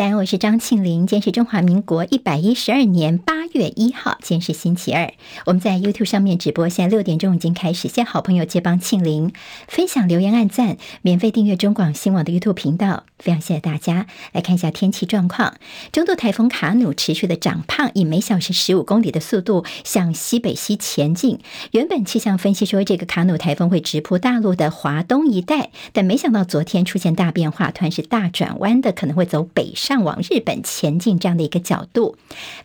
[0.00, 1.06] 早安，我是张庆玲。
[1.06, 5.12] 今天是中华民国一百一十二年八月一号，今天是星期二。
[5.44, 7.86] 我们在 YouTube 上面直播，现在六点钟已经开始。
[7.86, 9.30] 谢好朋友接帮庆玲
[9.68, 13.04] 分享、留言、按赞，免费订阅中广新网的 YouTube 频道。
[13.18, 14.06] 非常谢谢大家。
[14.32, 15.56] 来看一下天气状况：
[15.92, 21.40] 中度台风卡努持续的长胖，以每小时十五公里的速度向西北西前进。
[21.72, 32.16] 原本气象分析说，这个卡努台风会直扑大陆的华东一带，但没想到昨天出现大变化，突然是大转弯的，可能会走北上向往日本前进这样的一个角度。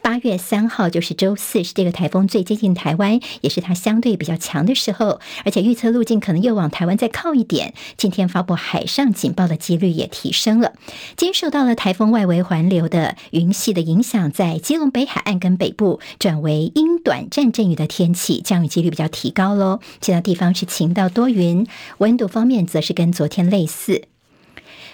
[0.03, 7.73] 八月三号就是周四，是这个台风最接近台湾，也是它相对比较强的时候，而且预测路径可能又往台湾再靠一点。
[7.97, 10.73] 今天发布海上警报的几率也提升了。
[11.17, 19.79] 今天受到了台风外围环流的云系的影响，在基隆北海岸跟北部转为阴短暂阵雨的天气，降雨几率比较提高喽。
[19.99, 21.65] 其他地方是晴到多云，
[21.97, 24.03] 温度方面则是跟昨天类似。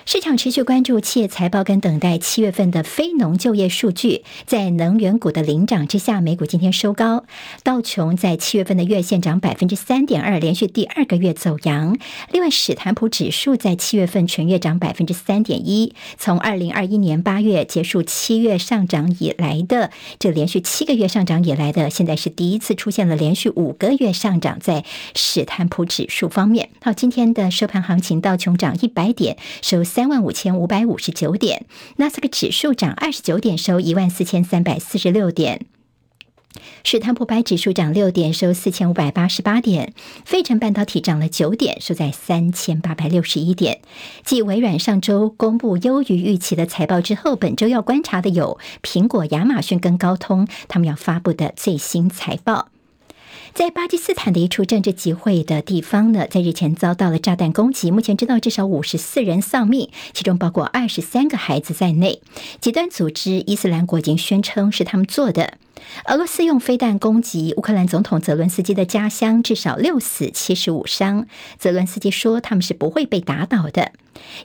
[0.05, 7.23] 市场持续关注企业财报跟等待七月份的非农就业数据，在能源股的领涨之下，美股今天收高。
[7.63, 11.95] 道琼在七月份的月线涨百分之三点二，连续第二个月走阳。
[12.31, 26.69] 另外，史坦普指数在七月份全月涨百分之三点一，从二零二一年八月结束七月上涨以来的这连续七个月上涨以来的，现在是第一次出现了连续五个月上涨，在史坦普指数方面。
[26.81, 29.83] 好，今天的收盘行情，道琼涨一百点，收。
[29.92, 31.66] 三万五千五百五十九点，
[31.97, 35.66] 纳斯达克指数涨二十九点，收一万四千三百四十六点。
[36.86, 39.94] 史坦普白指数涨六点，收四千五百八十八点。
[40.23, 43.81] 费城半导体涨了九点，收在三千八百六十一点。
[44.23, 52.69] 继微软上周公布优于预期的财报之后，本周要观察的有苹果、亚马逊跟高通，他们要发布的最新财报。
[53.53, 62.22] 在巴基斯坦的一处政治集会的地方呢，在日前遭到了炸弹攻击，目前知道至少五十四人丧命，其中包括二十三个孩子在内。
[62.59, 65.57] 极端组织伊斯兰国已经宣称是他们做的。
[66.06, 71.28] 俄罗斯用飞弹攻击乌克兰总统泽伦斯基的家乡，至少六死七十五伤。
[71.58, 73.92] 泽伦斯基说他们是不会被打倒的。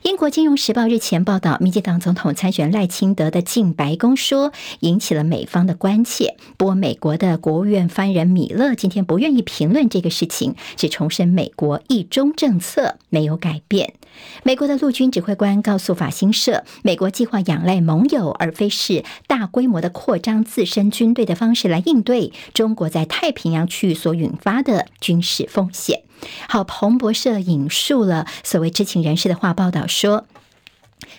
[0.03, 6.35] 英国金融时报日前报道，民进党总统参选赖清德的进白宫说，引起了美方的关切。
[6.57, 13.93] 不过，美国的国务院发言人米勒今天不愿意评论这个事情，只重申美国一中政策没有改变。
[14.43, 26.03] 美国的陆军指挥官告诉法新社，美国计划仰赖盟友，而非是大规模的扩张自身军队的方式来应对中国在太平洋区域所引发的军事风险。
[26.49, 30.25] 好，彭博社引述了所谓知情人士的话，报道说，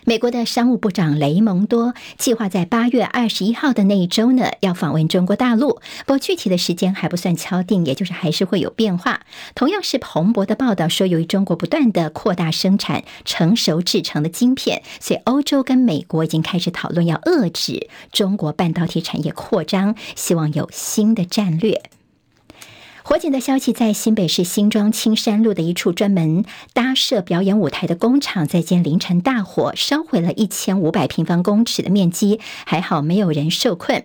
[0.05, 5.81] 美国的商务部长雷蒙多计划在八月二十一号的那一周呢，要访问中国大陆。
[6.07, 9.21] 不过具体的时间还不算敲定，也就是还是会有变化。
[9.55, 21.83] 同样是彭博的报道说，由于中国不断的扩大生产成熟制成的晶片，所以欧洲跟美国已经开始讨论要遏制中国半导体产业扩张，希望有新的战略。
[23.09, 34.05] 火警的消息，在新北市新庄青山路的一处专门搭设表演舞台的工厂，在今凌晨大火烧毁了一千五百平方公尺的面积，还好没有人受困。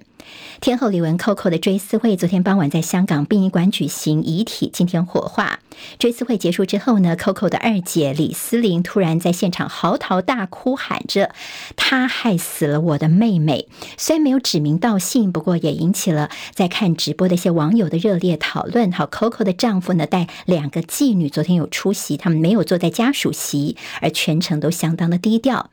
[0.61, 5.59] 天后李玟 Coco 的追思会昨天傍晚在香港殡仪馆举行，遗体今天火化。
[5.97, 11.31] 追思会结束之后呢，Coco 的二姐李思玲突然在现场嚎啕大哭，喊着
[11.75, 13.67] ：“她害死了我的妹妹。”
[13.97, 18.91] 虽然没有指名道姓，不过也引起了在看直播的一些网友的热烈讨论。
[18.91, 25.71] 好，Coco 的丈夫呢带两个继女昨天有出席，他们没有坐在家属席，而全程都相当的低调。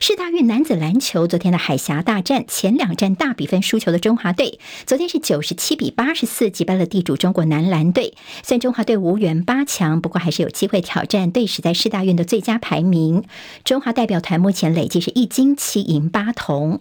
[0.00, 8.14] 世大运男子篮球昨天的海峡大战，前两战大比分输球的中华队，昨天是九十七比八十四击败了地主中国男篮队。
[8.44, 13.24] 虽然中华队无缘八强，不过还是有机会挑战队史在世大运的最佳排名。
[13.64, 16.80] 中华代表团目前累计是一金七银八铜。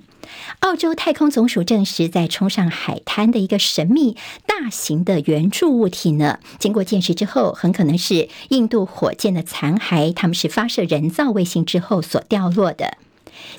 [0.60, 12.98] 澳洲太空总署证实，在冲上海滩的一个神秘大型的圆柱物体呢，经过鉴识之后，很可能是印度火箭的残骸，他们是发射人造卫星之后所掉落的。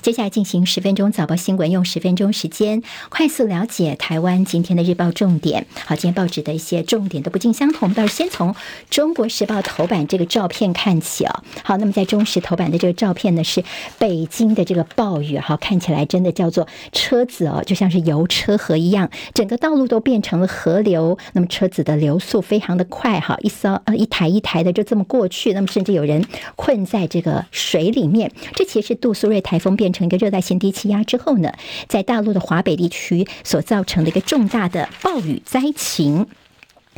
[0.01, 5.65] 接下来进行十分钟早报新闻，用十分钟时间快速了解台湾今天的日报重点。
[5.85, 8.53] 好，今天报纸的一些重点都不尽相同，我们倒是先从
[8.89, 11.43] 《中国时报》头版这个照片看起哦。
[11.63, 13.63] 好，那么在中时头版的这个照片呢，是
[13.97, 21.17] 北京的这个暴雨，哈，看起来真的叫做车子哦，就像是油车河一样，整个道路都变成了河流。
[21.33, 28.31] 那么车子的流速非常的快，哈，一艘呃一台一台的就这么过去，那么甚至有人困在这个水里面。
[28.55, 29.68] 这其实是杜苏芮台风。
[29.75, 31.51] 变成一个热带性低气压之后呢，
[31.87, 36.27] 在大陆的华北地区所造成的一个重大的暴雨灾情。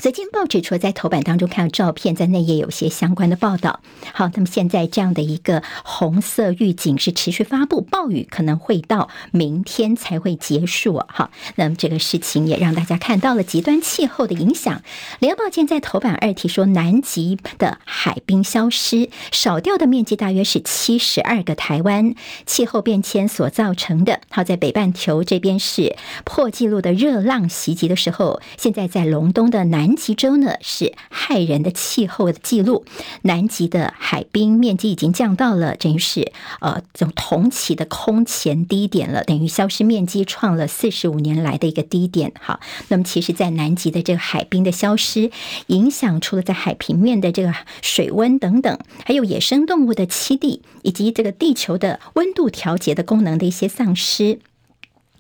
[0.02, 3.82] 所以今天报纸除了在头版当中看到照片，在内页有些相关的报道。
[4.14, 11.04] 好，那么现在这样的一个红色预警是持续发布，暴雨可能会到明天才会结束。
[11.08, 14.82] 好，那么这个事情也让大家看到了极端气候的影响。
[15.20, 22.16] 联合报今天在头版二提说，南极的海冰消失，少掉的面积大约是七十二个台湾，
[22.48, 24.22] 气候变迁所造成的。
[24.32, 29.91] 好，在北半球这边是破纪录的热浪袭击的时候，现在在隆冬的南。
[29.92, 32.86] 南极洲呢是骇人的气候的记录，
[33.24, 42.32] 南极的海冰面积已经降到了等于是呃这种同期的空前低点了，等于消失面积创了四十五年来的一个低点。
[42.40, 45.30] 好，那么其实，在南极的这个海冰的消失，
[45.68, 54.40] 影响除了在海平面的这个水温等等，还有野生动物的栖地，以及这个地球的温度调节的功能的一些丧失。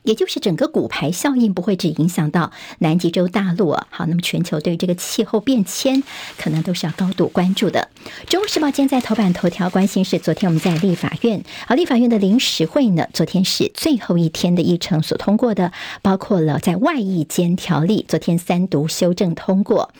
[0.03, 6.03] 也就是整个骨牌效应不会只影响到南极洲大陆啊，好，那么全球对这个气候变迁
[6.37, 7.89] 可能都是要高度关注的。
[8.29, 15.71] 《中国时报》今天在头版头条关心是，昨天我们在立法院，好，立法院的临时会呢，昨天是最后一天的议程所通过的，
[16.01, 19.91] 包括了在外役监条例，昨天三读修正通过。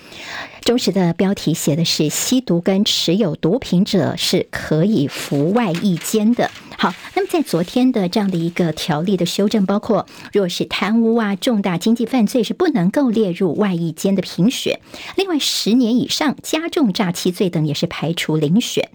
[0.62, 6.52] 中时的标题写的是吸毒跟持有毒品者是可以服外役监的。
[6.82, 14.80] 好，那么在昨天的这样的一个条例的修正，包括若是贪污啊、重大经济犯罪是不能够列入外役间的评选。
[15.16, 18.90] 另外，十年以上加重诈欺罪等也是排除遴选。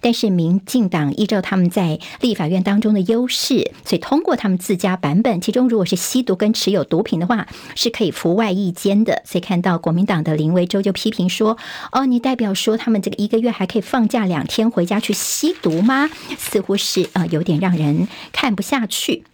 [0.00, 9.20] 但是民进党依照他们在立法院当中的优势，所以通过他们自家版本，其中如果是吸毒跟持有毒品的话，是可以服外役间的。
[9.24, 11.12] 所以看到国民党的林维洲就批。
[11.12, 11.58] 评说
[11.90, 16.08] 哦，你代表说他们这个一个月还可以放假两天回家去吸毒吗？
[16.38, 19.24] 似乎是呃有点让人看不下去。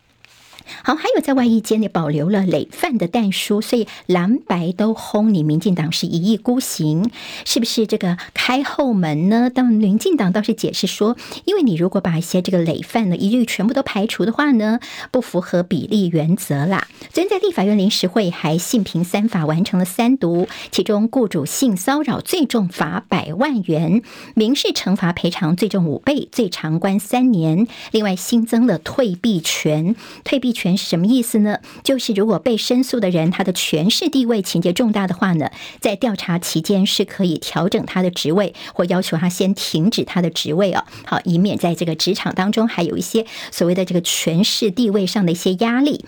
[0.82, 7.10] 好，还有在外役监里保留了累犯的但书，所以蓝白都轰你，民进党是一意孤行，
[7.44, 9.48] 是不是这个开后门呢？
[9.48, 14.80] 当民进党倒是解释说，因为你如果把一些这个累犯呢一律全部都排除的话呢，
[15.10, 16.86] 不符合比例原则啦。
[17.12, 24.02] 昨天在立法院临时会还性平三法完成了三读，其中雇主性骚扰最重罚百万元，
[24.34, 27.66] 民事惩罚赔偿最重五倍，最长关三年。
[27.92, 30.57] 另外新增了退避权，退避。
[30.58, 31.58] 权是什么意思呢？
[31.84, 35.50] 就是如果被申诉的人他的权势地位情节重大的话呢，
[35.80, 40.84] 在调查期间是可以调整他的职位，或要求他先停止他的职位哦。
[41.06, 46.04] 好，以免在这个职场当中还有一些所谓的这个权势地位上的一些压力。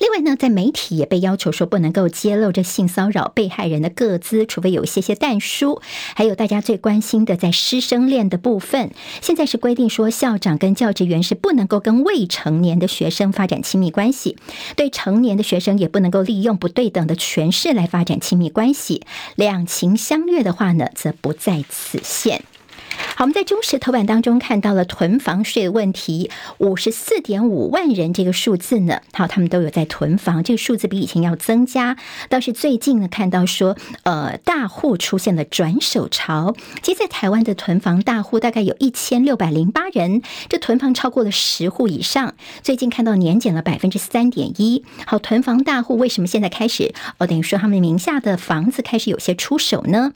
[0.00, 5.82] 另外呢，在媒体也被要求说不能够揭露这性骚扰被害人的个资，除非有一些些但书。
[6.14, 14.38] 还有大家最关心的，在师生恋的部分，现在是规定说校长跟教职员是不能够跟未成年的学生发展亲密关系，
[14.74, 19.02] 对成年的学生也不能够利用不对等的权势来发展亲密关系。
[19.36, 22.42] 两情相悦的话呢，则不在此限。
[23.20, 31.98] 好，我们在中时头版当中看到了囤房税的问题，五十四点五万人这个数字呢，好，他们都有在囤房，这个数字比以前要增加。
[32.30, 36.56] 倒是最近呢，看到说，呃，大户出现了转手潮。
[36.80, 42.34] 其实，在台湾的囤房大户大概有一千六百零八人，这囤房超过了十户以上。
[42.62, 44.82] 最近看到年减了百分之三点一。
[45.04, 50.14] 好，囤房大户为什么现在开始，哦，等于说他们名下的房子开始有些出手呢？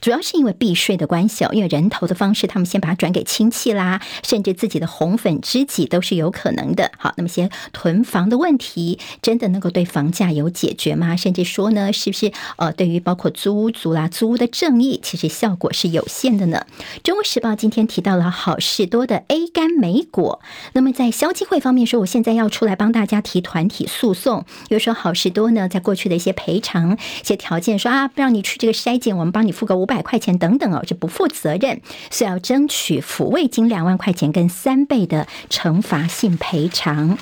[0.00, 6.90] 主要是因为避税的关系，因为人头的方式，他们先把它转给亲戚啦，甚至自己的红粉知己都是有可能的。
[6.96, 11.16] 好，那么些囤房的问题，真的能够对房价有解决吗？
[11.16, 16.64] 甚至说呢，是不是呃，对于包括租屋族啦、租屋的正义，其实效果是有限的呢？
[17.02, 20.40] 中国时报今天提到了好事多的 A 肝莓果，
[20.72, 29.57] 那么在消基会方面说，我现在要出来帮大家提团体诉讼，又说好事多呢，在过去的一些赔偿、一些条件，说啊，不让你去这个筛检，我们帮你。
[29.58, 37.18] 付个五百块钱等等哦，这不负责任，所以要争取抚慰金两万块钱跟三倍的惩罚性赔偿。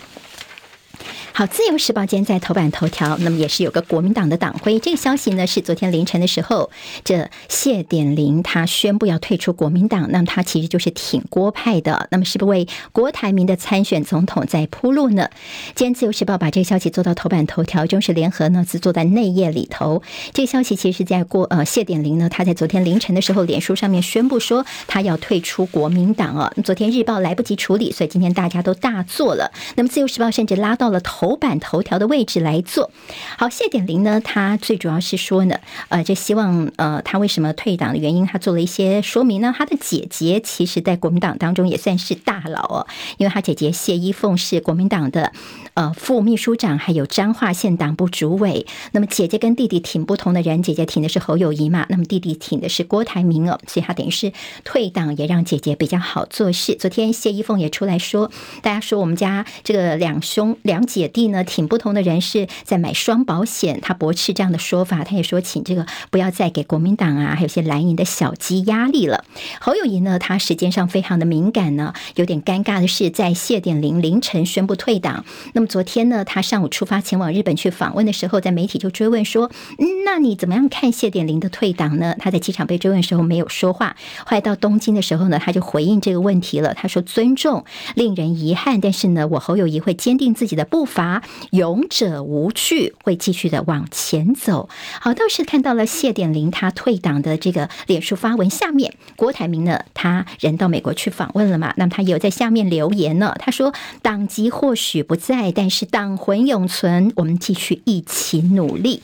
[1.33, 4.79] 好，自由时报今天在头版头条，那么也是有个国民党的党徽。
[4.79, 6.71] 这个消息呢是昨天凌晨的时候，
[7.05, 15.29] 这谢点玲他宣布要退出国民党，那么他其实就是挺郭派的，那么是不是为郭台铭的参选总统在铺路呢？
[15.75, 20.03] 今天自由时报把这个消息做到头版头条，中时联合呢是做在内页里头。
[20.33, 26.53] 这个消息其实是在过呃谢点玲呢，他在昨天凌晨的时候，脸书上面宣布说他要退出国民党啊。
[26.65, 29.53] 昨天日报来不及处理，所以今天大家都大做了。
[29.75, 31.37] 那么自由时报甚至拉到了头。
[31.38, 32.91] 版头条的位置来做
[33.37, 35.61] 好，谢点玲呢，他最主要是说呢，
[35.91, 39.55] 呃，就希望呃，他为什么退党的原因，他做了一些说明呢。
[39.57, 42.87] 他的姐姐其实在国民党当中也算是大佬哦，
[43.19, 45.31] 因为他姐姐谢依凤是国民党的
[45.76, 48.66] 呃副秘书长，还有彰化县党部主委。
[48.92, 54.33] 那么姐姐跟弟弟挺不同的人，姐姐挺的是侯友谊嘛，那么弟弟挺的是郭台铭哦，所以他等于是
[54.64, 56.75] 退党，也让姐姐比较好做事。
[56.76, 58.30] 昨天谢依凤也出来说，
[58.62, 69.26] 大家说我们家这个两兄两姐弟呢，挺不同的人是在买双保险，他驳斥这样的说法，他也说请这个不要再给国民党啊，还有些蓝营的小鸡压力了。
[69.61, 75.26] 侯友谊呢，他时间上非常的敏感呢，有点尴尬的是，在谢点玲凌晨宣布退党。
[75.52, 83.96] 那么昨天呢，他上午出发前往日本去访问的时候，在媒体就追问说：“嗯，那你怎么样看谢点玲的退党呢？”他在机场被追问的时候没有说话。
[84.25, 86.75] 后来到东京的时候呢，他就回应这个问题了。
[86.75, 94.68] 他说：“尊重，令人遗憾，但是呢，我侯友谊会坚定自己的步伐，勇者无惧，会继续的往前走。”
[95.00, 101.75] 好，倒是看到了谢点玲他退党的这个脸书发文下面，郭台铭呢，他人到美国去访问了嘛？
[101.76, 103.35] 那么他也有在下面留言呢。
[103.38, 109.01] 他说：“党籍或许不在，但是党魂永存，我们继续一起努力。”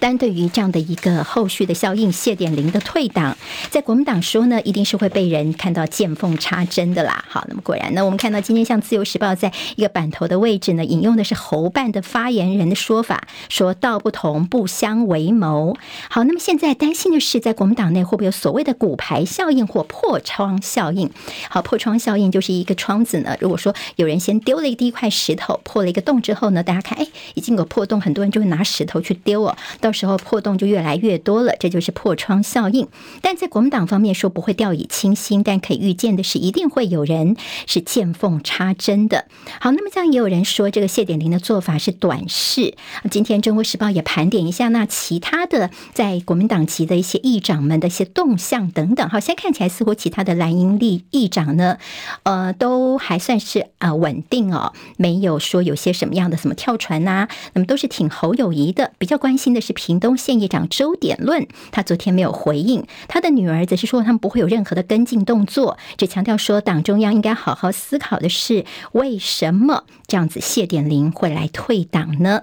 [0.00, 3.36] 但对于这样的一个后续的效应，谢点玲的退党，
[3.70, 7.24] 在国民党说呢，一定是会被人看到见缝插针的啦。
[7.28, 15.76] 好，那么果然呢，我们看到今天像《自由时报》在一个版头的位置呢，引用的是侯办的发言人的说法，说道不同不相为谋。
[16.08, 21.10] 好，那么现在担心的是，在国民党内会不会有所谓的骨牌效应或破窗效应？
[21.50, 29.56] 好，破窗效应就是一个窗子呢，如果说有人先丢了一第一块石头，破了一个洞之后呢，大家看，哎，已经有破洞，很多人就会拿石头去丢哦。
[29.88, 32.88] 到时候破洞就越来越多了，这就是破窗效应。
[33.22, 39.24] 但在国民党方面说不会掉以轻心，但可以预见的是，一定会有人是见缝插针的。
[39.62, 42.74] 好，那么这样也有人说，这个谢点玲的做法是短视。
[43.10, 49.08] 今天《中国时报》也盘点一下，那其他的在国民党籍的一些议长们的一些动向等等。
[49.08, 51.78] 好，现在看起来似乎其他的蓝营立议长呢，
[52.24, 58.92] 呃，都还算是啊稳定哦，没有说有些什么样的什么跳船呐、那么都是挺侯友谊的。
[58.98, 60.16] 比较关心的是屏东。
[60.16, 72.42] 县议长周点论，他昨天没有回应，他的女儿则是说他们不会有任何的跟进动作，只强调说党中央应该好好思考的是为什么这样子谢点林会来退党呢？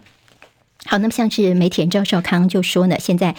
[0.88, 3.36] 好，那么像是媒体人赵少康就说呢，现在，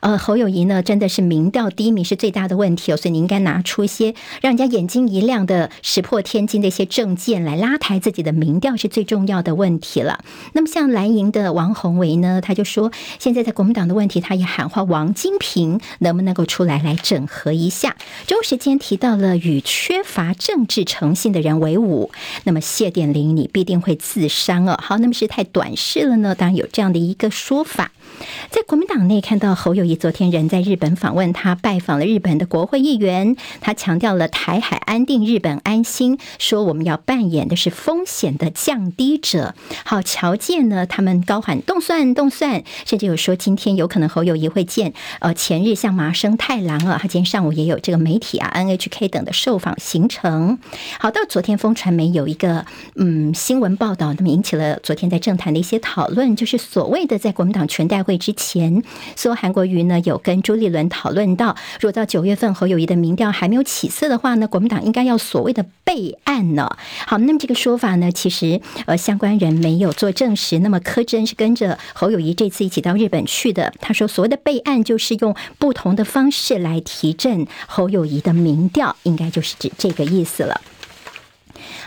[0.00, 10.22] 呃，侯友谊呢真的是民调低迷是最大的问题哦，所以你应该拿出一些让人家眼睛一亮的石破天惊的一些政见来拉抬自己的民调是最重要的问题了。
[10.52, 17.96] 那么像蓝营的王宏维呢，他就说，现在在国民党的问题，他也喊话王金平能不能够出来来整合一下。
[18.26, 22.10] 周时间提到了与缺乏政治诚信的人为伍，
[22.44, 24.78] 那么谢点玲你必定会自伤哦。
[24.82, 26.34] 好，那么是太短视了呢？
[26.34, 27.92] 当然有这样的一个说法。
[28.50, 39.54] 在国民党内看到侯友谊昨天人在日本访问，他拜访了日本的国会议员，他强调了台海安定，日本安心，说我们要扮演的是风险的降低者。
[39.84, 50.58] 好，侨界呢，他们高喊动算动算，甚至有说今天有可能侯友谊会见呃前日像麻生太郎啊，他今天上午也有这个媒体啊 NHK 等的受访行程。
[50.98, 58.00] 好，到昨天风传媒有一个嗯新闻报道，那么引起了昨天在政坛的一些讨论，就是所谓的在国民党全代。
[58.09, 58.82] 会会之前，
[59.14, 66.76] 说韩国瑜呢有跟朱立伦讨论到，如果到九月份侯友谊的民调还没有起色的话呢，国民党应该要所谓的备案呢。
[67.06, 70.58] 好，那么这个说法呢，其实呃相关人没有做证实。
[70.58, 80.60] 那么柯志恩是跟着侯友谊这次一起到日本去的，他说所谓的备案就是用不同的方式来提振侯友谊的民调，应该就是指这个意思了。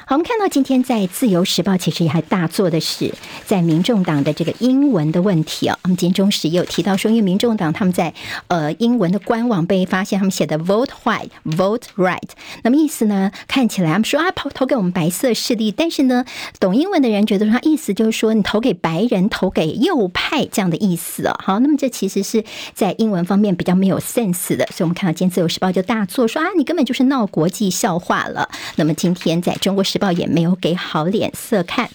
[0.06, 3.14] 好，我们看到今天在《自由时报》其实也还大做的是
[3.46, 5.78] 在民众党的这个英文的问题啊。
[5.84, 8.14] 我们今天中时也有提到说，因为民众党他们在
[8.48, 12.20] 呃英文的官网被发现他们写的 “vote white, vote right”，
[12.64, 16.26] 那么意思呢，看起来他们说啊投投给我们白色势力，但是呢，
[16.60, 21.40] 懂英文的人觉得说意思就是说你投给白人，投给右派这样的意思啊。
[21.44, 28.50] 好，那么这其实是在英文方面比较没有 sense 的，所以我们看到今天《自由时报》就大做说啊，你根本就是闹国际笑话了。
[28.76, 31.90] 那么今天在中国时报也没有给好脸色看。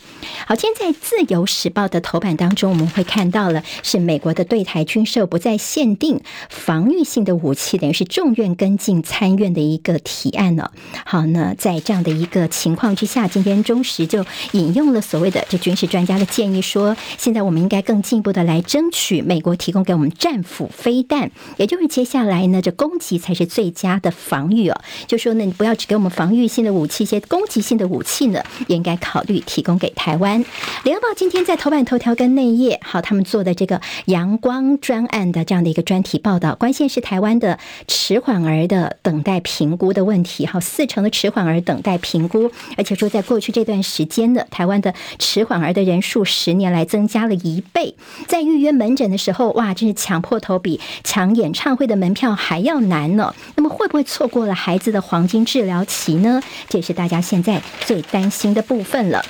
[0.47, 10.71] 好，今天在自由时报的头版当中，我们会看到了是美国的对台军售不再限定防御性的武器，等于是众院跟进参院的一个提案呢。
[11.05, 24.81] 好，那在这样的一个情况之下，今天中时就引用了所谓的这军事专家的建议，说现在我们应该更进一步的来争取美国提供给我们战斧飞弹，也就是接下来呢，这攻击才是最佳的防御哦。
[25.07, 27.58] 就说呢，你不要只给我们防御性的武器，一些攻击。
[27.59, 30.45] 击性的武器呢，也应该考虑提供给台湾。
[30.85, 47.97] 联合报今天在头版头条跟内页，好，他们做的这个阳光专案的这样的一个专题报道，关键是台湾的迟缓儿的等待评估的问题，好，四成的迟缓儿等待评估，而且说在过去这段时间呢，台湾的迟缓儿的人数十年来增加了一倍，
[48.29, 53.35] 在预约门诊的时候，哇，真是抢破头，比抢演唱会的门票还要难呢。
[53.57, 56.41] 那么会不会错过了孩子的黄金治疗期呢？
[56.69, 59.25] 这也是大家现在在最担心的部分了。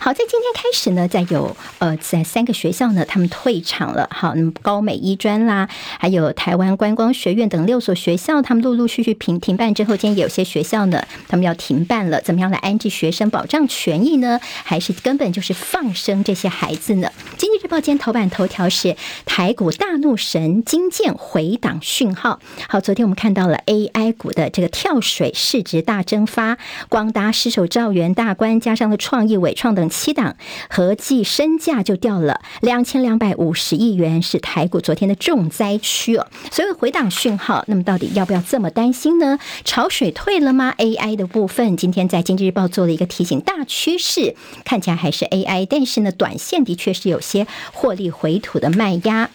[0.00, 4.08] 好，在今天开始呢，在有呃，在三个学校呢，他们退场了。
[4.12, 12.20] 好，那么高美医专啦，还有台湾观光学院等六所学校，他们陆陆续续停停办之后，今天有些学校呢，他们要停办了。
[12.20, 14.40] 怎么样来安置学生、保障权益呢？
[14.62, 17.10] 还是根本就是放生这些孩子呢？
[17.36, 22.38] 经济日报今天头版头条是台股大怒神惊见回档讯号。
[22.68, 26.56] 好，昨天我们看到了 AI 股的这个跳水，市值大蒸发，
[26.88, 29.88] 光达失守兆元大关，加上了创意、伟创等。
[29.98, 30.36] 七档
[30.70, 36.28] 合计身价就掉了两千两百五十亿元，是台股昨天的重灾区哦。
[36.52, 39.40] 所以回档讯号，那么到底要不要这么担心呢？
[39.64, 49.30] 潮水退了吗？AI 的部分今天在经济日报做了一个提醒，大趋势看起来还是 AI，但是呢，短线的确是有些获利回吐的卖压。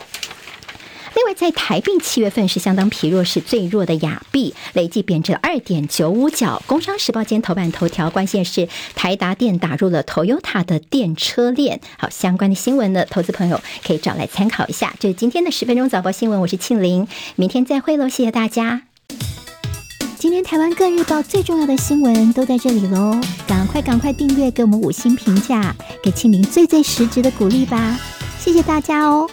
[1.15, 6.61] 另外，在台币七月份是相当疲弱，是最弱的亚币，累计贬值二点九五角。
[6.65, 11.79] 工商时报今天头版头条，关键是台达电打入了 Toyota 的电车链。
[11.97, 14.93] 好，相关的新闻呢，投资朋友可以找来参考一下。
[14.99, 18.81] 这是今天的十分钟早报新闻，我是庆玲，明天再会喽，谢谢大家。
[20.17, 27.99] 今天台湾各日报最重要的新闻都在这里喽，赶快赶快订阅，给我们五星评价，给庆玲最最实质的鼓励吧，
[28.39, 29.29] 谢谢大家哦。